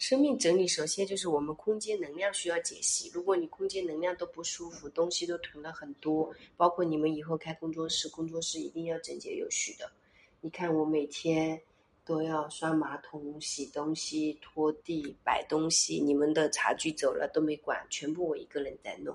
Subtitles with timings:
[0.00, 3.10] 生命整理首先就是我们空间能量需要解析。
[3.12, 9.92] 如果你空间能量都不舒服，东西都囤了很多，包括你们以后开工作室，工作室一定要整洁有序的。
[10.40, 11.60] 你看我每天
[12.02, 19.14] 都要刷马桶、洗东西、拖地、摆东西，你们的茶具走了都没管，全部我一个人在弄。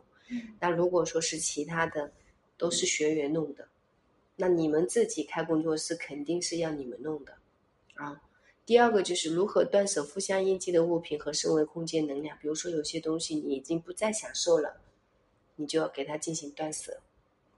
[0.59, 2.11] 那如果说是其他的，
[2.59, 3.67] 都是学员弄的，
[4.36, 7.33] 那你们自己开工作室肯定是要你们弄的
[7.95, 8.21] 啊。
[8.66, 14.81] 第二个就是如何断舍负向印记的物品和身为空间能量，比如说有些东西你已经不再享受了，
[15.55, 16.99] 你就要给它进行断舍，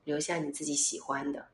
[0.04, 1.48] 留下你自己喜欢的。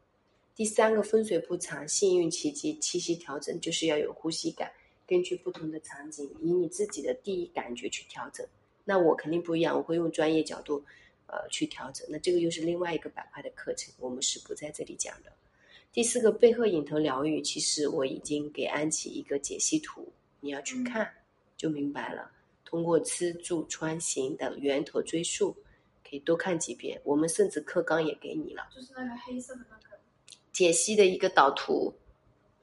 [0.56, 4.72] 第三个风水不长，幸运奇迹气息调整，就是要有呼吸感，
[5.08, 8.44] 根据不同的场景，以你自己的第一感觉去调整。
[8.86, 10.84] 那我肯定不一样，我会用专业角度，
[11.28, 12.08] 呃，去调整。
[12.10, 15.32] 那这个又是另外一个板块的课程，我们是不在这里讲的。
[15.94, 21.08] 第四个背后隐头疗愈，其实我已经给安琪一个解析图，你要去看
[21.56, 22.32] 就明白了。
[22.66, 25.56] 通过吃住穿行的源头追溯，
[26.04, 27.00] 可以多看几遍。
[27.04, 29.96] 我们甚至课纲也给你了，就是那个黑色的那个
[30.52, 31.94] 解析的一个导图。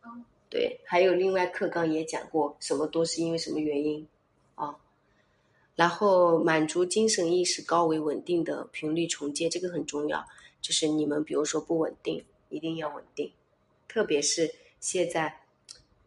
[0.04, 4.04] 嗯，对，还有另外课纲也讲过，什么都是因为什么原因
[4.56, 4.74] 啊。
[5.76, 10.26] 然后满足精神意识高维稳定的频率重建，这个很重要。
[10.60, 12.24] 就是你们比如说不稳定。
[12.50, 13.32] 一定要稳定，
[13.88, 15.40] 特别是现在，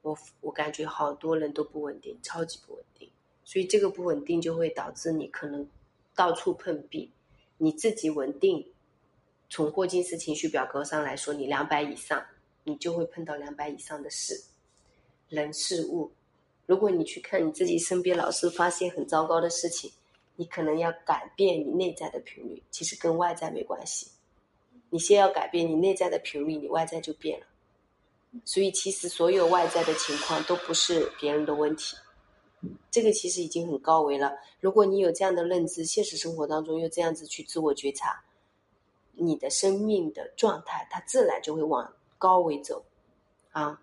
[0.01, 3.09] 我我感觉好多人都不稳定，超级不稳定，
[3.43, 5.67] 所以这个不稳定就会导致你可能
[6.13, 7.11] 到处碰壁。
[7.57, 8.71] 你自己稳定，
[9.49, 12.25] 从霍金斯情绪表格上来说，你两百以上，
[12.63, 14.43] 你就会碰到两百以上的事，
[15.29, 16.11] 人事物。
[16.65, 19.91] 如果你去看你自己身边，老是发现很糟糕的事情，
[20.35, 24.07] 你可能要改变你内在的频率，其实跟外在没关系。
[24.93, 27.47] 你先要改变你内在的频率，你外在就变了。
[28.45, 31.97] 所以其实所有外在的情况都不是别人的问题，
[32.91, 34.31] 这个其实已经很高维了。
[34.59, 38.23] 如果你有这样的认知，现实生活当中又这样子去自我觉察，
[39.13, 42.85] 你的生命的状态，它自然就会往高维走。
[43.51, 43.81] 啊，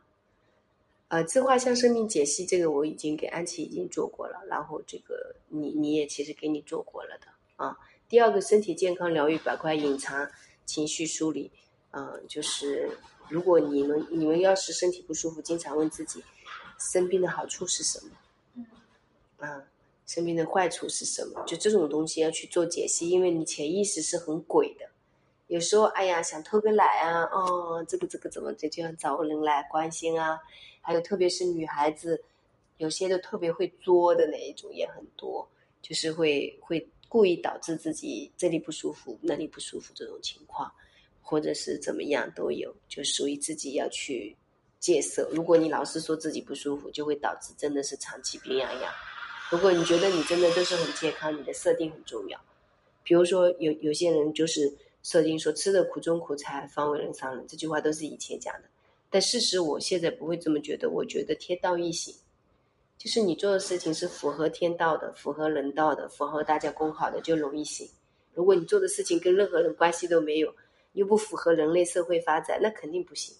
[1.09, 7.77] 呃，自画像生命解析这个我已经给安琪已经做过了，然后这个你你也其实给你做过了的啊。
[8.09, 10.31] 第二个身体健康疗愈板块隐藏。
[10.71, 11.51] 情绪梳理，
[11.91, 12.97] 嗯，就是
[13.29, 16.23] 如果你们你们要是身体不舒服，经常问自己，
[16.79, 18.11] 生病的好处是什么？
[18.55, 18.67] 嗯，
[19.39, 19.65] 啊，
[20.07, 21.43] 生病的坏处是什么？
[21.45, 24.87] 就这种东西要去做解析，因为你潜意识是很鬼的。
[25.49, 30.39] 有时候，哎呀，想偷个懒啊，哦，这个这个怎么这就要找人来关心啊？
[30.81, 32.23] 还有，特别是女孩子，
[32.77, 35.49] 有些都特别会作的那一种也很多，
[35.83, 36.89] 就是会会。
[37.11, 40.71] 故意导致自己这里不舒服，那里不舒服这种情况，
[41.21, 44.37] 或者是怎么样都有，就属于自己要去
[44.79, 45.29] 戒色。
[45.33, 48.93] 如果你老是说自己不舒服，就会导致真的是长期病殃殃。
[49.51, 52.41] 如果你觉得你真的都是很健康，你的设定很重要。
[53.03, 54.73] 比如说有有些人就是
[55.03, 58.69] 设定说吃的苦中苦才方为人上人，这句话都是以前讲的，
[59.11, 62.15] 但事实我现在不会这么觉得，我觉得天道易行。
[63.01, 67.89] 就是你做的事情是符合天道的，符合人道的，符合大家公好的，就容易行。
[68.35, 70.55] 如果你做的事情跟任何人关系都没有，
[70.93, 73.35] 又不符合人类社会发展，那肯定不行，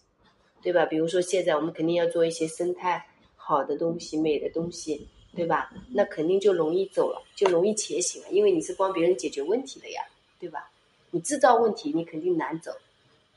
[0.63, 0.87] 对吧？
[0.87, 3.07] 比如说现在我们肯定要做一些生态
[3.37, 5.07] 好的东西、美的东西，
[5.37, 5.71] 对吧？
[5.93, 10.03] 那肯定就容易走了，就容易前行了，因为你是帮别人解决问题的呀，
[10.39, 10.71] 对吧？
[11.11, 12.73] 你制造问题，你肯定难走；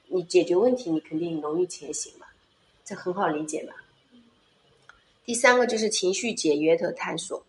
[0.07, 2.27] 你解决问题，你肯定容易前行嘛，
[2.85, 3.73] 这很好理解嘛。
[5.25, 7.43] 第三个就是情绪解约的探索，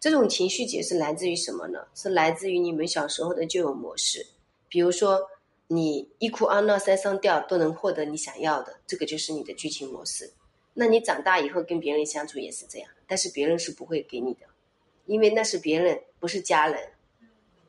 [0.00, 1.86] 这种情绪解是来自于什么呢？
[1.94, 4.26] 是来自于你们小时候的旧有模式，
[4.68, 5.20] 比如说
[5.68, 10.30] 你一哭二闹三上吊都能获得你想要的，这个就是你的剧情模式。
[10.74, 14.40] 那你长大以后跟别人相处也是这样，但是别人是不会给你的，
[15.06, 16.80] 因为那是别人，不是家人。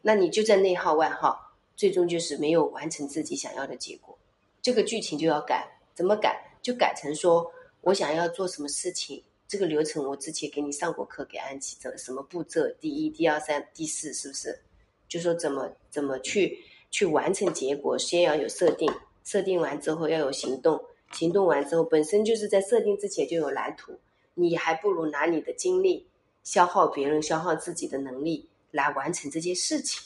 [0.02, 1.40] 那你就在内耗外耗，
[1.76, 4.18] 最终就是没有完成自己想要的结果。
[4.62, 6.44] 这个剧情就要改，怎么改？
[6.62, 7.50] 就改成说
[7.88, 9.24] 我想要做什么事情。
[9.48, 12.68] 这个流程我之前给你上过课，给安琪怎什么步骤？
[12.82, 14.60] 第一、第二、三、第四，是不是？
[15.08, 16.60] 就说怎么怎么去
[16.92, 18.92] 去完成结果，先要有设定，
[19.24, 23.98] 设定完之后要有行动，行动完之后本身就是在设定之前就有蓝图，
[24.34, 26.06] 你还不如拿你的精力
[26.44, 30.04] 消耗别人，消耗自己的能力来完成这件事情。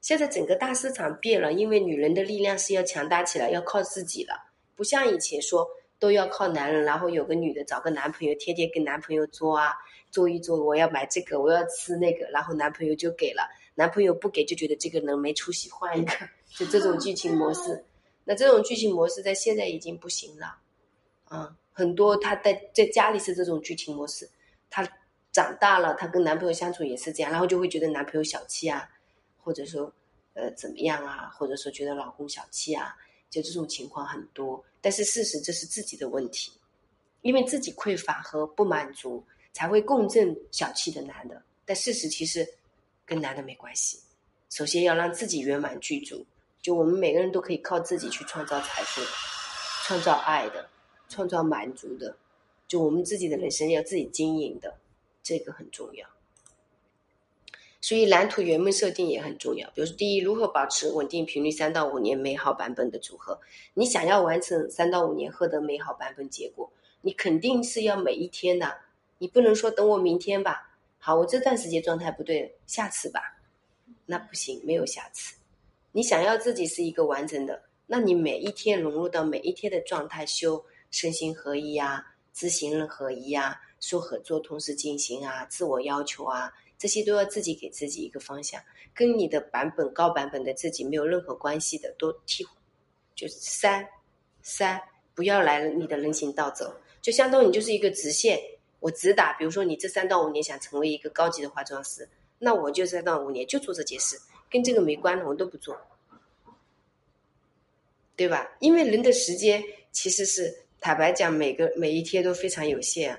[0.00, 5.70] 现在整个大市场变了，因为女人的力量是要强大起来，要靠自己了，不像以前说。
[6.04, 9.72] 都要靠男人，然后有个女的找个男朋友，天天跟男朋友作啊，
[10.10, 16.12] 作一作，我要买这个，我要吃那个，然后男朋友就给了，男朋友不给就觉得这个人没出息，换一个，
[16.58, 17.82] 就这种剧情模式。
[18.22, 20.58] 那这种剧情模式在现在已经不行了，
[21.24, 24.28] 啊，很多他在在家里是这种剧情模式，
[24.68, 24.86] 他
[25.32, 28.86] 长大了，她跟男朋友相处也是这样，然后就会觉得男朋友小气啊，
[29.38, 29.90] 或者说
[30.34, 32.94] 呃怎么样啊，或者说觉得老公小气啊，
[33.42, 34.62] 就这种情况很多。
[34.80, 36.52] 但是事实这是自己的问题，
[37.22, 41.42] 因为自己匮乏和不满足，才会共振小气的男的。
[41.64, 42.46] 但事实其实
[43.06, 43.98] 跟男的没关系。
[44.50, 46.24] 首先要让自己圆满具足，
[46.60, 49.00] 就我们每个人都可以靠自己去创造财富，
[49.86, 50.68] 创造爱的，
[51.08, 52.16] 创造满足的。
[52.68, 54.78] 就我们自己的人生要自己经营的，
[55.22, 56.08] 这个很重要。
[57.84, 59.68] 所以蓝图原本设定也很重要。
[59.74, 63.38] 比如说，第一，如何保持稳定频率三到五年美好版本的组合？
[63.74, 66.72] 你想要完成三到五年获得美好版本结果，
[67.02, 68.74] 你肯定是要每一天的，
[69.18, 70.74] 你不能说等我明天吧。
[70.98, 73.20] 好，我这段时间状态不对，下次吧。
[74.06, 75.34] 那不行，没有下次。
[75.92, 82.02] 你想要自己是一个完整的，那你每一天融入到每一天的状态，修身心合一啊，
[82.32, 86.50] 知行人合一啊，说合作同时进行啊，自我要求啊。
[86.84, 88.60] 这些都要自己给自己一个方向，
[88.92, 92.46] 跟你的版本高版本的自己没有任何关系的，都替，
[93.14, 93.88] 就是三
[94.42, 94.78] 三，
[95.14, 98.38] 不要来你的人行道走，就相当于你就是一个直线，
[98.80, 99.32] 我直打。
[99.38, 102.06] 比如说你这三到五年想成为一个高级的化妆师，
[102.38, 104.20] 那我就三到五年就做这件事，
[104.50, 105.74] 跟这个没关的我都不做，
[108.14, 108.54] 对吧？
[108.60, 113.18] 因为人的时间其实是坦白讲，每个每一天都非常有限。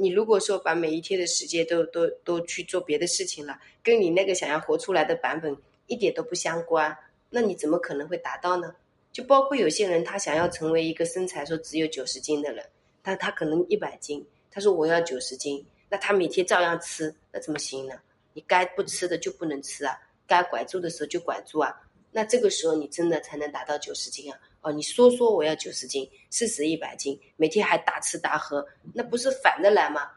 [0.00, 5.54] 你如果说把每一天的时间都都都去做别的事情了，跟你那个想要活出来的版本
[5.86, 6.96] 一点都不相关，
[7.28, 8.74] 那你怎么可能会达到呢？
[9.12, 12.64] 就包括有些人，他想要成为一个身材说只有九十斤的人，
[13.02, 17.94] 他他可能一百斤，他说我要九十斤，那他每天照样吃，那怎么行呢？
[18.32, 21.74] 你该不吃的就不能吃啊，该管住的时候就管住啊，
[22.12, 24.38] 那这个时候你真的才能达到九十斤啊。
[24.62, 30.10] 哦，你说说我要九十斤，四十一百斤，每天还大吃大喝，那不是反着来吗？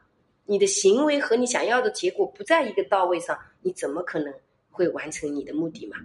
[0.46, 4.34] 你的行为和你想要的结果不在一个到位上，你怎么可能
[4.70, 5.98] 会完成你的目的嘛？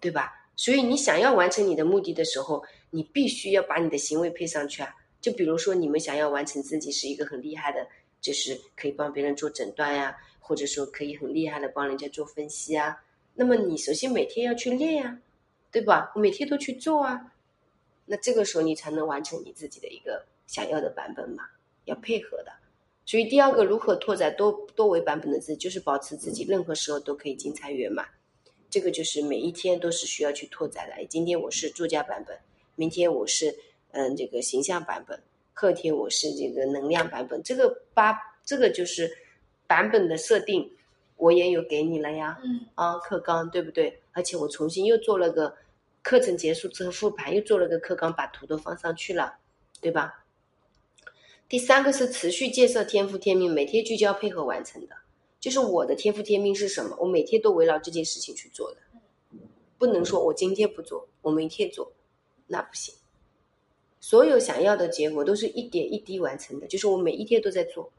[0.00, 0.32] 对吧？
[0.56, 4.94] 所以你想要完成你的目的的时候，你必须要把你的行为配上去啊。
[5.20, 7.86] 就比如说，你们想要完成自己是一个很厉害的，
[8.20, 12.98] 就是可以帮别人做诊断呀，或者说可以很厉害的帮人家做分析啊，
[13.34, 15.18] 那么你首先每天要去练呀，
[15.70, 16.12] 对吧？
[16.14, 17.32] 我每天都去做啊。
[18.04, 21.44] 那这个时候你才能完成你自己的一个想要的版本嘛，
[21.84, 22.52] 要配合的。
[23.04, 28.06] 所以第二个，如何拓展多多维版本的自己，就是保持自己任何时候都可以精彩圆满。
[28.70, 31.04] 这个就是每一天都是需要去拓展的。
[31.06, 32.38] 今天我是作家版本，
[32.74, 33.54] 明天我是
[33.90, 35.20] 嗯这个形象版本，
[35.52, 37.42] 后天我是这个能量版本。
[37.42, 39.10] 这个八这个就是
[39.66, 40.70] 版本的设定，
[41.16, 42.38] 我也有给你了呀。
[42.44, 44.00] 嗯啊，课纲对不对？
[44.12, 45.54] 而且我重新又做了个。
[46.04, 49.36] 课程结束之后复盘，又做了个课纲，把图都放上去了，
[49.80, 50.24] 对吧？
[51.48, 54.96] 第三个是持续建设天赋天命，每天聚焦配合完成的，
[55.38, 56.96] 就是我的天赋天命是什么？
[56.98, 58.78] 我每天都围绕这件事情去做的，
[59.78, 61.92] 不能说我今天不做，我明天做，
[62.48, 62.92] 那不行。
[64.00, 67.92] 所有想要的结果都是一点一滴完成的，就是我每一天都在做。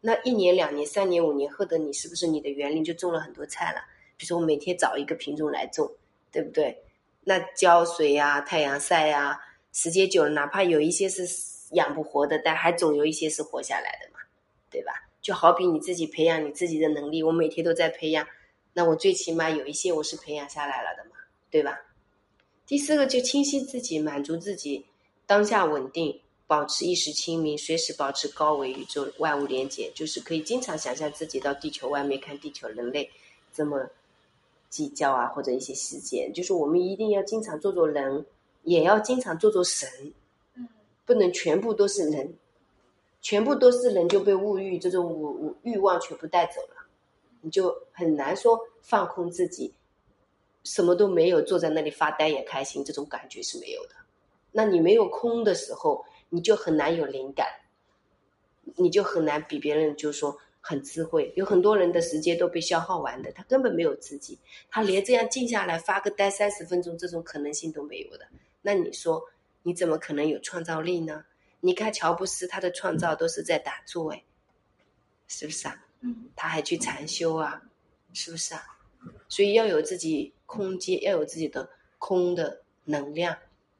[0.00, 3.80] 那一年、两年、三年、五年后的你，是不是你的园林就种了很多菜了？
[4.16, 5.90] 比如说我每天找一个品种来种，
[6.30, 6.82] 对不对？
[7.24, 9.40] 那浇水呀，太阳晒呀，
[9.72, 11.24] 时间久了，哪怕有一些是
[11.72, 14.20] 养不活的，但还总有一些是活下来的嘛，
[14.70, 15.08] 对吧？
[15.20, 18.26] 就好比你自己培养你自己的能力，我每天都在培养，
[18.72, 21.16] 那我最起码有一些我是培养下来了的嘛，
[21.50, 21.80] 对吧？
[22.66, 24.86] 第四个就清晰自己，满足自己，
[25.26, 33.08] 当下稳定，保持意识清明，随时保持高维宇宙万物连接，就是可以经常想象自己到地球外面看地球人类
[33.52, 33.88] 这么。
[34.70, 38.26] 计较啊，或者一些事件，就是我们一定要经常做做人，
[38.64, 39.88] 也要经常做做神，
[40.56, 40.68] 嗯，
[41.06, 42.34] 不能全部都是人，
[43.22, 46.86] 全部都是人就被物欲这种物物欲望全部带走了，
[47.40, 49.72] 你就很难说放空自己，
[50.64, 53.94] 什么都没有，坐在那里发呆也开心，这种感觉是没有的。
[54.52, 57.46] 那你没有空的时候，你就很难有灵感，
[58.76, 60.38] 你就很难比别人就说。
[60.60, 68.26] 很智慧，有很多人的时间都被消耗完的，他根本没有自己，他连这样静下来发个呆三十分钟这种可能性都没有的。
[68.60, 69.24] 那你说
[69.62, 71.24] 你怎么可能有创造力呢？
[71.60, 74.22] 你看乔布斯他的创造都是在打坐，哎，
[75.26, 75.86] 是不是啊？
[76.00, 77.62] 嗯，他还去禅修啊，
[78.12, 78.62] 是不是啊？
[79.28, 83.34] 所以要有自己空间，要有自己的空的能量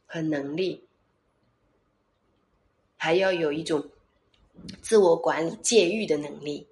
[0.07, 0.88] 和能力，
[2.99, 3.89] 还要有一种
[4.83, 6.67] 自我管理、戒欲的能力。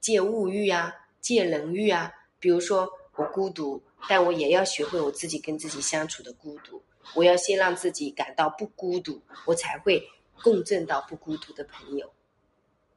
[0.00, 2.10] 戒物欲啊，戒人欲啊。
[2.38, 6.82] 比如说，我孤独，但我也要学会我自己跟自己相处的孤独。
[7.14, 10.02] 我要先让自己感到不孤独，我才会
[10.42, 12.10] 共振到不孤独的朋友。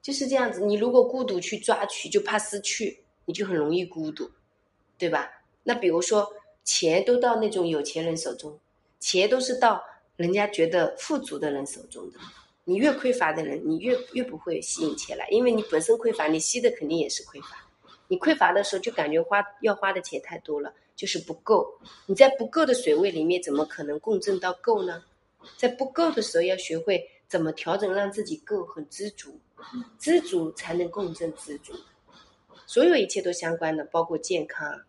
[0.01, 0.62] 就是这样子。
[0.62, 4.32] 你如果孤独去抓取，就怕失去，你就很容易孤独，
[4.98, 5.30] 对吧？
[5.63, 6.32] 那比如说，
[6.63, 8.60] 钱都到那种有钱人手中，
[9.00, 9.84] 钱都是到
[10.15, 12.20] 人家觉得富足的人手中的。
[12.65, 17.55] 你越匮乏的人，你越越不会吸引钱来，因为你本身匮乏，你吸的肯定也是匮乏。
[18.07, 21.79] 你匮乏的时候，就感觉花要花的钱太多了，就是不够。
[22.07, 25.03] 你在不够的水位里面，怎么可能共振到够呢？
[25.57, 29.39] 在不够的时候，要学会怎么调整，让自己够，很知足，
[30.00, 31.74] 知足才能共振知足。
[32.65, 34.81] 所有一切都相关的，包括健康，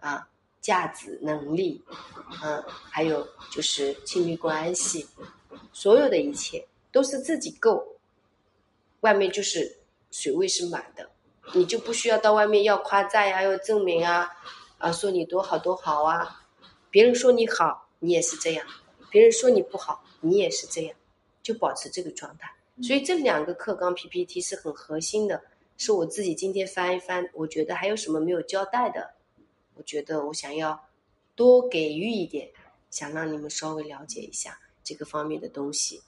[0.00, 0.28] 啊，
[0.60, 1.80] 价值、能力，
[2.42, 2.60] 嗯，
[2.90, 5.06] 还有就是亲密关系，
[5.72, 7.96] 所有的一切都是自己够，
[9.00, 9.78] 外面就是
[10.10, 11.10] 水位是满的。
[11.54, 14.30] 你就不需要到外面要夸赞呀，要证明啊，
[14.78, 16.46] 啊，说你多好多好啊，
[16.90, 18.64] 别人说你好，你也是这样；
[19.10, 20.94] 别人说你不好，你也是这样，
[21.42, 22.52] 就保持这个状态。
[22.82, 25.42] 所以这两个课纲 PPT 是很核心的，
[25.76, 29.14] 是我自己今天翻一翻，我觉得还有什么没有交代的，
[29.74, 30.80] 我觉得我想要
[31.34, 32.48] 多给予一点，
[32.90, 36.00] 想让你们稍微了解一下这个方面的东西。